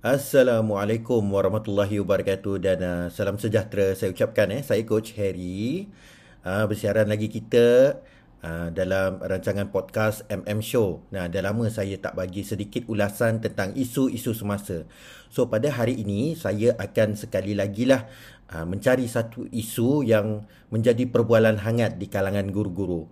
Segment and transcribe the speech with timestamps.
[0.00, 5.92] Assalamualaikum warahmatullahi wabarakatuh dan uh, salam sejahtera saya ucapkan eh saya coach Harry
[6.40, 8.00] uh, bersiaran lagi kita
[8.40, 11.04] uh, dalam rancangan podcast MM Show.
[11.12, 14.88] Nah, dah lama saya tak bagi sedikit ulasan tentang isu-isu semasa.
[15.28, 18.08] So pada hari ini saya akan sekali lagi lah
[18.56, 23.04] uh, mencari satu isu yang menjadi perbualan hangat di kalangan guru-guru.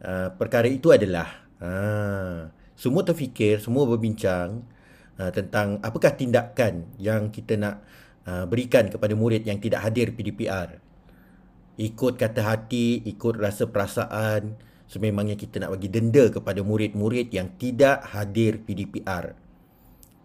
[0.00, 2.48] Uh, perkara itu adalah uh,
[2.80, 4.79] semua terfikir, semua berbincang
[5.20, 7.84] uh, tentang apakah tindakan yang kita nak
[8.24, 10.80] uh, berikan kepada murid yang tidak hadir PDPR.
[11.76, 14.56] Ikut kata hati, ikut rasa perasaan,
[14.88, 19.36] sememangnya kita nak bagi denda kepada murid-murid yang tidak hadir PDPR.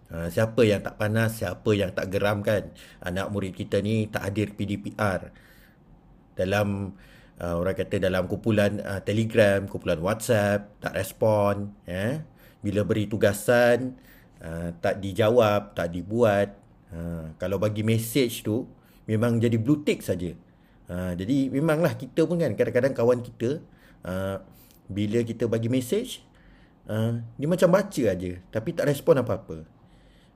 [0.06, 2.72] Uh, siapa yang tak panas, siapa yang tak geram kan
[3.04, 5.34] anak murid kita ni tak hadir PDPR.
[6.36, 6.94] Dalam
[7.40, 12.22] uh, orang kata dalam kumpulan uh, Telegram, kumpulan WhatsApp, tak respon, eh.
[12.60, 13.94] Bila beri tugasan,
[14.46, 16.54] uh, tak dijawab, tak dibuat.
[16.94, 18.70] Uh, kalau bagi message tu,
[19.10, 20.38] memang jadi blue tick saja.
[20.86, 23.58] Uh, jadi memanglah kita pun kan kadang-kadang kawan kita
[24.06, 24.38] uh,
[24.86, 26.22] bila kita bagi message
[26.86, 29.66] uh, dia macam baca aja tapi tak respon apa-apa.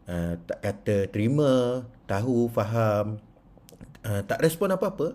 [0.09, 3.21] Uh, tak kata terima, tahu, faham,
[4.01, 5.13] uh, tak respon apa-apa.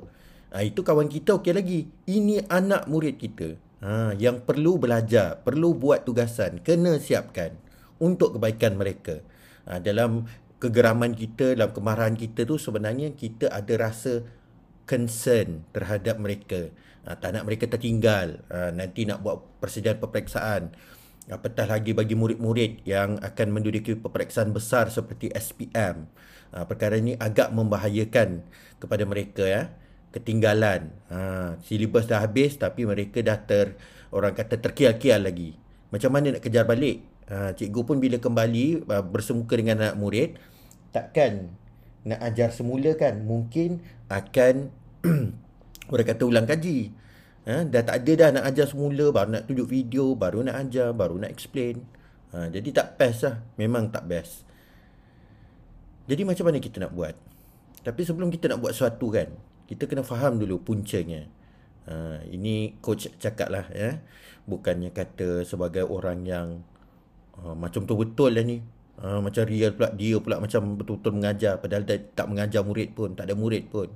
[0.55, 1.91] Ha, itu kawan kita okey lagi.
[2.07, 3.59] Ini anak murid kita.
[3.83, 7.59] Ha, yang perlu belajar, perlu buat tugasan, kena siapkan
[8.05, 9.25] untuk kebaikan mereka.
[9.65, 10.29] Ha, dalam
[10.61, 14.21] kegeraman kita, dalam kemarahan kita tu sebenarnya kita ada rasa
[14.85, 16.69] concern terhadap mereka.
[17.09, 18.45] Ha, tak nak mereka tertinggal.
[18.53, 20.77] Ha, nanti nak buat persediaan peperiksaan.
[21.25, 26.05] Apatah lagi bagi murid-murid yang akan menduduki peperiksaan besar seperti SPM.
[26.53, 28.45] Ha, perkara ini agak membahayakan
[28.77, 29.73] kepada mereka ya
[30.13, 30.93] ketinggalan.
[31.11, 31.19] Ha,
[31.65, 33.75] silibus dah habis tapi mereka dah ter
[34.15, 35.59] orang kata terkial-kial lagi.
[35.91, 37.03] Macam mana nak kejar balik?
[37.25, 40.37] Ha, cikgu pun bila kembali uh, bersemuka dengan anak murid
[40.93, 41.57] takkan
[42.05, 43.25] nak ajar semula kan?
[43.25, 43.81] Mungkin
[44.13, 44.69] akan
[45.93, 46.93] orang kata ulang kaji.
[47.45, 50.93] Ha, dah tak ada dah nak ajar semula baru nak tunjuk video, baru nak ajar,
[50.93, 51.85] baru nak explain.
[52.37, 53.37] Ha, jadi tak best lah.
[53.57, 54.45] Memang tak best.
[56.05, 57.17] Jadi macam mana kita nak buat?
[57.85, 59.29] Tapi sebelum kita nak buat sesuatu kan,
[59.69, 61.25] kita kena faham dulu puncanya.
[61.85, 64.01] Uh, ini coach cakap lah ya.
[64.45, 66.65] Bukannya kata sebagai orang yang
[67.43, 68.63] uh, macam tu betul lah ni.
[68.95, 73.19] Uh, macam real pula dia pula macam betul-betul mengajar padahal dia tak mengajar murid pun,
[73.19, 73.91] tak ada murid pun.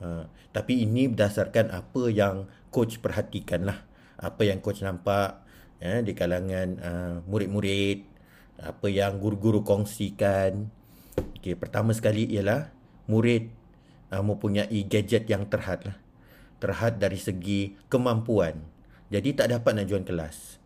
[0.00, 3.78] Uh, tapi ini berdasarkan apa yang coach perhatikan lah.
[4.18, 5.46] Apa yang coach nampak
[5.78, 8.08] ya, di kalangan uh, murid-murid.
[8.60, 10.68] Apa yang guru-guru kongsikan.
[11.40, 12.68] Okay, pertama sekali ialah
[13.08, 13.48] murid
[14.12, 15.96] uh, mempunyai gadget yang terhad lah.
[16.60, 18.60] Terhad dari segi kemampuan.
[19.08, 20.59] Jadi tak dapat nak join kelas.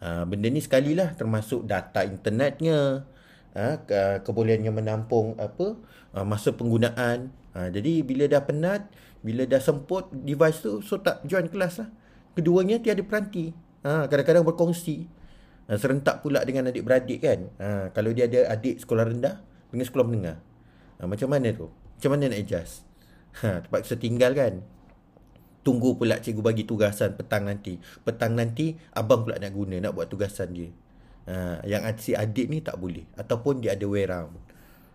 [0.00, 3.04] Uh, benda ni sekali lah termasuk data internetnya.
[3.52, 5.76] Uh, ke- kebolehannya menampung apa
[6.16, 7.28] uh, masa penggunaan.
[7.52, 8.88] Uh, jadi bila dah penat,
[9.20, 11.88] bila dah semput device tu, so tak join kelas lah.
[12.32, 13.52] Keduanya tiada peranti.
[13.84, 15.04] Uh, kadang-kadang berkongsi.
[15.68, 17.52] Uh, serentak pula dengan adik-beradik kan.
[17.60, 20.38] Uh, kalau dia ada adik sekolah rendah dengan sekolah menengah.
[20.96, 21.68] Uh, macam mana tu?
[22.00, 22.88] Macam mana nak adjust?
[23.44, 24.64] Ha, terpaksa tinggal kan?
[25.70, 27.78] Tunggu pula cikgu bagi tugasan petang nanti.
[28.02, 30.74] Petang nanti abang pula nak guna, nak buat tugasan dia.
[31.30, 33.06] Ha, yang si adik ni tak boleh.
[33.14, 34.34] Ataupun dia ada way round.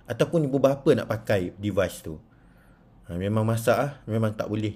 [0.03, 2.19] Ataupun ibu bapa nak pakai device tu.
[3.08, 3.91] Ha, memang masak lah.
[4.03, 4.75] Memang tak boleh.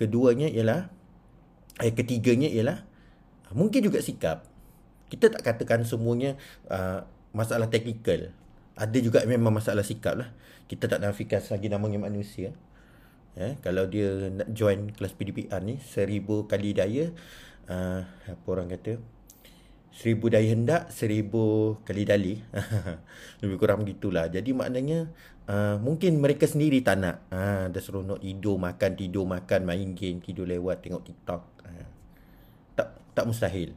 [0.00, 0.88] Keduanya ialah,
[1.84, 2.80] eh, ketiganya ialah,
[3.52, 4.48] mungkin juga sikap.
[5.12, 6.40] Kita tak katakan semuanya
[6.72, 7.04] uh,
[7.36, 8.32] masalah teknikal
[8.74, 10.34] ada juga memang masalah sikap lah.
[10.66, 12.50] Kita tak nafikan lagi namanya manusia.
[13.34, 17.10] Ya, kalau dia nak join kelas PDPR ni, seribu kali daya,
[17.66, 19.02] uh, apa orang kata,
[19.90, 22.38] seribu daya hendak, seribu kali dali.
[23.42, 24.30] Lebih kurang begitulah.
[24.30, 25.10] Jadi maknanya,
[25.50, 27.26] uh, mungkin mereka sendiri tak nak.
[27.34, 31.42] Uh, dah seronok tidur, makan, tidur, makan, main game, tidur lewat, tengok TikTok.
[31.66, 31.88] Uh,
[32.78, 33.74] tak tak mustahil.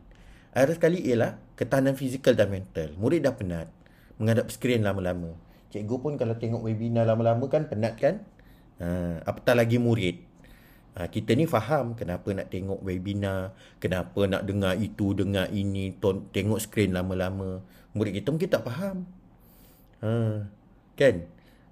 [0.54, 2.94] Ada sekali ialah ketahanan fizikal dan mental.
[2.98, 3.74] Murid dah penat
[4.22, 5.38] menghadap skrin lama-lama.
[5.74, 8.26] Cikgu pun kalau tengok webinar lama-lama kan penat kan?
[8.78, 10.22] Ha, apatah lagi murid.
[10.98, 15.94] Ha, kita ni faham kenapa nak tengok webinar, kenapa nak dengar itu, dengar ini,
[16.34, 17.62] tengok skrin lama-lama.
[17.94, 19.06] Murid kita mungkin tak faham.
[20.02, 20.46] Ha,
[20.98, 21.16] kan?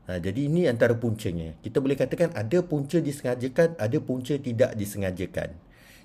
[0.05, 1.57] Ha, jadi ini antara puncanya.
[1.65, 5.57] Kita boleh katakan ada punca disengajakan, ada punca tidak disengajakan.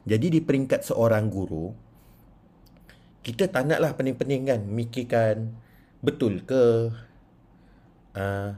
[0.09, 1.77] Jadi di peringkat seorang guru,
[3.21, 5.53] kita tak naklah pening-pening kan mikirkan
[6.01, 6.89] betul ke
[8.17, 8.57] uh,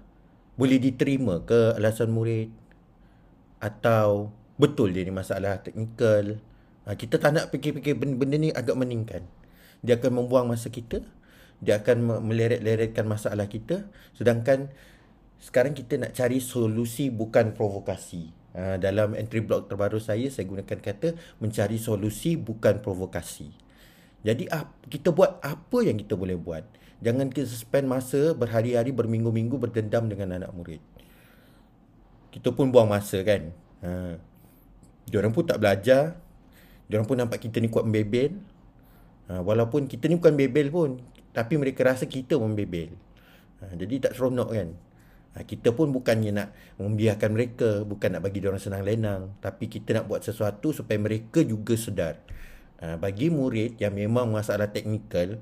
[0.56, 2.52] boleh diterima ke alasan murid?
[3.62, 6.42] Atau betul dia ni masalah teknikal?
[6.82, 9.22] Uh, kita tak nak fikir-fikir benda, benda ni agak meningkan.
[9.82, 11.02] Dia akan membuang masa kita
[11.62, 13.86] dia akan meleret-leretkan masalah kita.
[14.18, 14.74] Sedangkan
[15.38, 18.34] sekarang kita nak cari solusi bukan provokasi.
[18.52, 23.48] Uh, dalam entry blog terbaru saya saya gunakan kata mencari solusi bukan provokasi.
[24.26, 24.50] Jadi
[24.90, 26.66] kita buat apa yang kita boleh buat
[27.02, 30.80] jangan kita spend masa berhari-hari berminggu-minggu berdendam dengan anak murid.
[32.32, 33.52] Kita pun buang masa kan?
[33.84, 34.16] Uh,
[35.10, 36.16] dia orang pun tak belajar.
[36.88, 38.38] Dia orang pun nampak kita ni kuat membebel.
[39.28, 40.90] Uh, walaupun kita ni bukan bebel pun
[41.32, 42.94] tapi mereka rasa kita membebel.
[43.60, 44.70] Uh, jadi tak seronok kan?
[45.32, 49.64] Ha, kita pun bukannya nak membiarkan mereka, bukan nak bagi dia orang senang lenang, tapi
[49.64, 52.20] kita nak buat sesuatu supaya mereka juga sedar.
[52.84, 55.40] Ha, bagi murid yang memang masalah teknikal,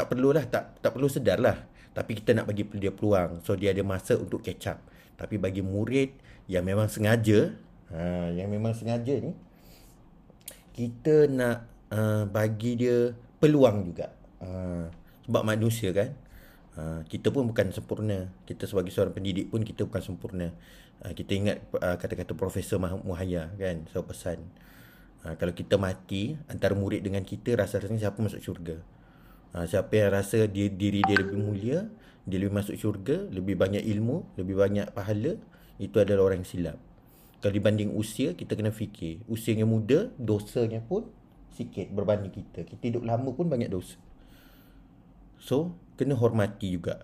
[0.00, 1.68] tak perlulah tak tak perlu sedarlah.
[1.92, 4.80] Tapi kita nak bagi dia peluang so dia ada masa untuk catch up.
[5.20, 6.16] Tapi bagi murid
[6.48, 7.52] yang memang sengaja,
[7.92, 9.36] ha, yang memang sengaja ni
[10.72, 14.08] kita nak uh, bagi dia peluang juga.
[14.40, 14.88] Uh,
[15.28, 16.16] sebab manusia kan,
[16.80, 18.30] Ha, kita pun bukan sempurna.
[18.46, 20.48] Kita sebagai seorang pendidik pun kita bukan sempurna.
[21.02, 24.38] Ha, kita ingat uh, kata-kata Profesor Muhaya kan, saya pesan.
[25.26, 28.80] Ha, kalau kita mati, antara murid dengan kita rasa-rasanya siapa masuk syurga.
[29.50, 31.90] Ha, siapa yang rasa dia, diri dia lebih mulia,
[32.22, 35.34] dia lebih masuk syurga, lebih banyak ilmu, lebih banyak pahala,
[35.82, 36.78] itu adalah orang yang silap.
[37.40, 39.24] Kalau dibanding usia, kita kena fikir.
[39.24, 41.08] Usia yang muda, dosanya pun
[41.56, 42.68] sikit berbanding kita.
[42.68, 43.96] Kita hidup lama pun banyak dosa.
[45.40, 47.00] So, kena hormati juga.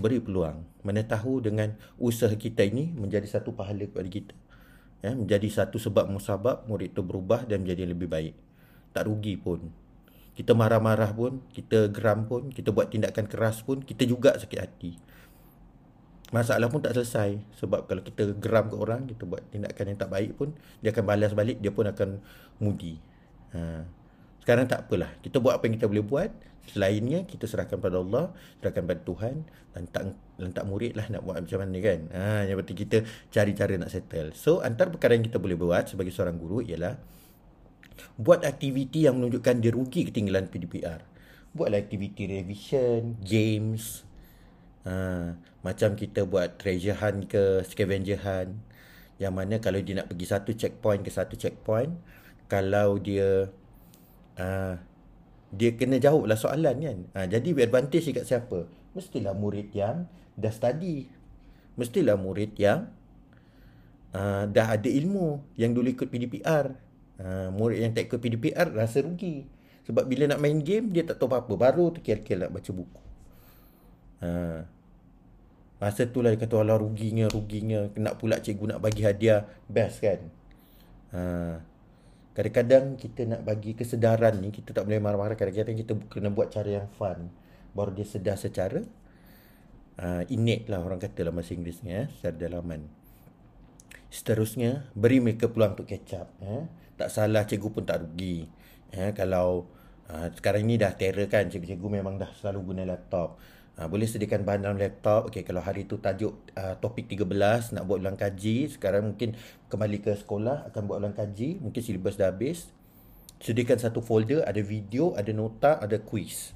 [0.00, 0.64] Beri peluang.
[0.80, 4.34] Mana tahu dengan usaha kita ini menjadi satu pahala kepada kita.
[5.04, 8.34] Ya, menjadi satu sebab musabab murid itu berubah dan menjadi lebih baik.
[8.96, 9.68] Tak rugi pun.
[10.34, 14.98] Kita marah-marah pun, kita geram pun, kita buat tindakan keras pun, kita juga sakit hati.
[16.34, 17.38] Masalah pun tak selesai.
[17.62, 20.50] Sebab kalau kita geram ke orang, kita buat tindakan yang tak baik pun,
[20.82, 22.18] dia akan balas balik, dia pun akan
[22.58, 22.98] mudi.
[23.54, 23.86] Ha.
[24.42, 25.14] Sekarang tak apalah.
[25.22, 26.30] Kita buat apa yang kita boleh buat.
[26.64, 29.46] Selainnya, kita serahkan pada Allah, serahkan pada Tuhan.
[29.78, 30.02] Lantak,
[30.42, 32.00] lantak murid lah nak buat macam mana kan.
[32.10, 34.34] Ha, yang penting kita cari cara nak settle.
[34.34, 36.98] So, antara perkara yang kita boleh buat sebagai seorang guru ialah
[38.14, 41.02] buat aktiviti yang menunjukkan dia rugi ketinggalan PDPR.
[41.54, 44.02] Buatlah aktiviti revision, games.
[44.84, 45.32] Ha,
[45.64, 48.58] macam kita buat treasure hunt ke scavenger hunt.
[49.22, 51.94] Yang mana kalau dia nak pergi satu checkpoint ke satu checkpoint,
[52.50, 53.48] kalau dia
[54.38, 54.74] uh,
[55.54, 56.98] dia kena jawab lah soalan kan.
[57.14, 58.66] Uh, jadi advantage dekat siapa?
[58.94, 61.06] Mestilah murid yang dah study.
[61.78, 62.90] Mestilah murid yang
[64.14, 66.74] uh, dah ada ilmu yang dulu ikut PDPR.
[67.14, 69.46] Uh, murid yang tak ikut PDPR rasa rugi.
[69.86, 71.54] Sebab bila nak main game dia tak tahu apa-apa.
[71.54, 73.02] Baru terkir-kir nak baca buku.
[74.24, 74.64] Uh,
[75.78, 77.86] masa tu lah dia kata Allah ruginya, ruginya.
[77.94, 79.46] Nak pula cikgu nak bagi hadiah.
[79.70, 80.20] Best kan?
[81.14, 81.62] Uh,
[82.34, 86.82] Kadang-kadang kita nak bagi kesedaran ni Kita tak boleh marah-marah Kadang-kadang kita kena buat cara
[86.82, 87.30] yang fun
[87.70, 88.82] Baru dia sedar secara
[90.02, 92.90] uh, Innate lah orang kata lah Masa Inggeris ni eh, Secara dalaman
[94.14, 96.70] Seterusnya Beri mereka peluang untuk catch up eh.
[96.94, 98.46] Tak salah cikgu pun tak rugi
[98.94, 99.66] eh, Kalau
[100.06, 103.42] uh, Sekarang ni dah terror kan Cikgu-cikgu memang dah selalu guna laptop
[103.74, 105.26] Ha, boleh sediakan bahan dalam laptop.
[105.34, 109.34] Okey, kalau hari tu tajuk uh, topik 13 nak buat ulang kaji, sekarang mungkin
[109.66, 112.70] kembali ke sekolah akan buat ulang kaji, mungkin silibus dah habis.
[113.42, 116.54] Sediakan satu folder, ada video, ada nota, ada quiz.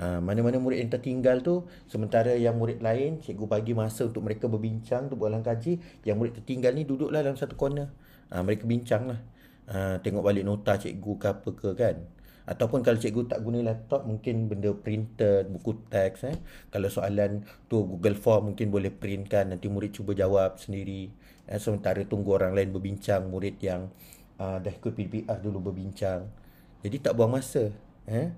[0.00, 4.48] Ha, mana-mana murid yang tertinggal tu, sementara yang murid lain, cikgu bagi masa untuk mereka
[4.48, 5.76] berbincang untuk buat kaji,
[6.08, 7.92] yang murid tertinggal ni duduklah dalam satu corner.
[8.32, 9.20] Ha, mereka bincang lah.
[9.68, 11.96] Ha, tengok balik nota cikgu ke apa ke kan.
[12.48, 16.36] Ataupun kalau cikgu tak guna laptop mungkin benda printer, buku teks eh.
[16.72, 21.12] Kalau soalan tu Google Form mungkin boleh printkan nanti murid cuba jawab sendiri.
[21.44, 23.92] Eh, sementara tunggu orang lain berbincang, murid yang
[24.40, 26.26] uh, dah ikut PDPR dulu berbincang.
[26.80, 27.68] Jadi tak buang masa.
[28.08, 28.32] Eh.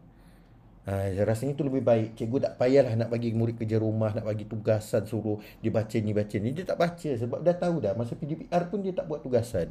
[0.83, 2.19] Ha, rasanya tu lebih baik.
[2.19, 6.11] Cikgu tak payahlah nak bagi murid kerja rumah Nak bagi tugasan suruh dia baca ni
[6.11, 6.51] baca ni.
[6.51, 9.71] Dia tak baca sebab dah tahu dah Masa PDPR pun dia tak buat tugasan.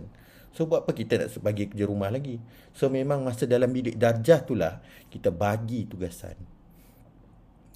[0.56, 2.40] So buat apa kita nak bagi kerja rumah lagi?
[2.72, 4.80] So memang masa dalam bilik darjah tu lah
[5.12, 6.40] Kita bagi tugasan.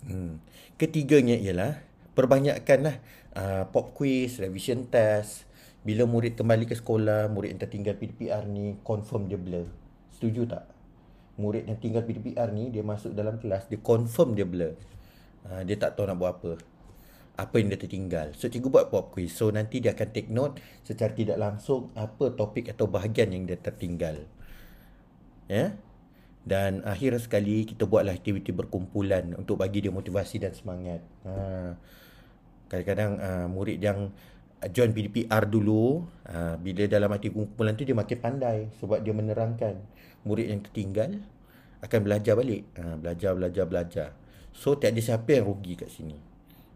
[0.08, 0.40] Hmm.
[0.80, 1.84] Ketiganya ialah
[2.16, 2.96] Perbanyakkanlah
[3.36, 5.44] uh, pop quiz, revision test.
[5.84, 9.68] Bila murid kembali ke sekolah Murid yang tertinggal PDPR ni Confirm dia blur.
[10.16, 10.75] Setuju tak?
[11.36, 14.74] Murid yang tinggal PDPR ni dia masuk dalam kelas dia confirm dia blur.
[15.46, 16.52] Uh, dia tak tahu nak buat apa.
[17.36, 18.32] Apa yang dia tertinggal.
[18.34, 19.36] So cikgu buat pop quiz.
[19.36, 23.60] So nanti dia akan take note secara tidak langsung apa topik atau bahagian yang dia
[23.60, 24.24] tertinggal.
[25.52, 25.56] Ya?
[25.56, 25.70] Yeah?
[26.46, 31.02] dan akhir sekali kita buatlah aktiviti berkumpulan untuk bagi dia motivasi dan semangat.
[31.26, 31.74] Ha.
[32.70, 34.14] kadang-kadang uh, murid yang
[34.70, 39.82] join PDPR dulu uh, bila dalam aktiviti kumpulan tu dia makin pandai sebab dia menerangkan
[40.26, 41.22] murid yang tertinggal
[41.86, 42.66] akan belajar balik.
[42.76, 44.10] Ha, belajar, belajar, belajar.
[44.52, 46.18] So tak ada siapa yang rugi kat sini.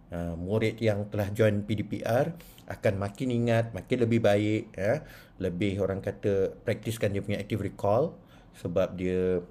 [0.10, 2.34] Uh, murid yang telah join PDPR
[2.66, 4.74] akan makin ingat, makin lebih baik.
[4.74, 5.06] Ya.
[5.42, 8.18] Lebih orang kata praktiskan dia punya active recall
[8.58, 9.42] sebab dia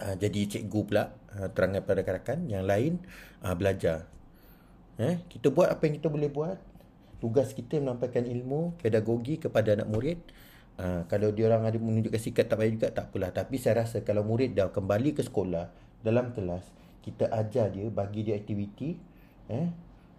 [0.00, 3.00] uh, jadi cikgu pula uh, terangkan pada rakan-rakan yang lain
[3.44, 4.08] uh, belajar.
[4.96, 6.58] Eh, kita buat apa yang kita boleh buat.
[7.20, 10.20] Tugas kita menyampaikan ilmu, pedagogi kepada anak murid.
[10.76, 13.32] Uh, kalau dia orang ada menunjukkan sikap tak baik juga tak apalah.
[13.32, 15.72] Tapi saya rasa kalau murid dah kembali ke sekolah
[16.04, 16.64] dalam kelas,
[17.00, 19.00] kita ajar dia, bagi dia aktiviti,
[19.48, 19.72] eh,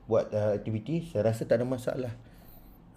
[0.10, 2.14] buat uh, aktiviti, saya rasa tak ada masalah.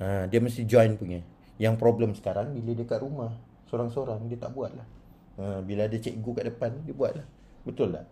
[0.00, 1.20] Uh, dia mesti join punya.
[1.60, 3.36] Yang problem sekarang bila dia kat rumah,
[3.68, 4.88] seorang-seorang dia tak buat lah.
[5.36, 7.26] Uh, bila ada cikgu kat depan, dia buat lah.
[7.68, 8.08] Betul tak?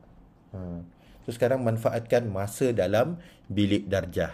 [0.52, 0.84] Uh.
[1.24, 3.20] So sekarang manfaatkan masa dalam
[3.52, 4.32] bilik darjah.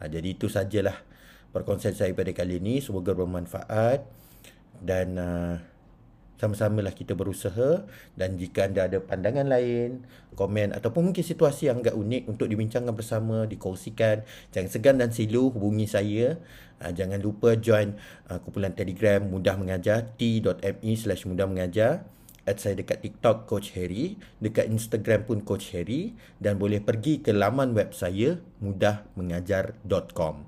[0.00, 0.96] Ha, jadi itu sajalah
[1.52, 2.80] perkongsian saya pada kali ini.
[2.80, 4.04] Semoga bermanfaat
[4.82, 5.56] dan uh,
[6.36, 10.04] sama-samalah kita berusaha dan jika anda ada pandangan lain,
[10.36, 15.48] komen ataupun mungkin situasi yang agak unik untuk dibincangkan bersama, dikongsikan, jangan segan dan silu
[15.48, 16.36] hubungi saya.
[16.76, 17.96] Uh, jangan lupa join
[18.28, 22.04] uh, kumpulan Telegram Mudah Mengajar t.me slash mudah mengajar
[22.46, 27.34] at saya dekat TikTok Coach Harry, dekat Instagram pun Coach Harry dan boleh pergi ke
[27.34, 30.46] laman web saya mudahmengajar.com.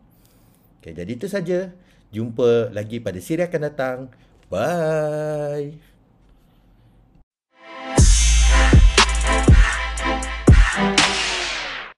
[0.79, 1.75] Okay, jadi itu saja.
[2.15, 3.99] Jumpa lagi pada siri akan datang.
[4.49, 5.88] Bye.